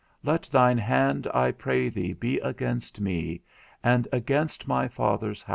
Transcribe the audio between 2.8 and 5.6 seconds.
me and against my father's house_.